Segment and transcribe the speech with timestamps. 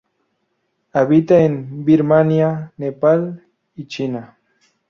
[0.93, 4.35] Habita en Birmania, Nepal y China.